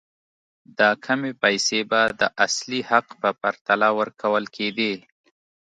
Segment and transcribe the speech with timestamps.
[0.79, 4.93] دا کمې پیسې به د اصلي حق په پرتله ورکول کېدې.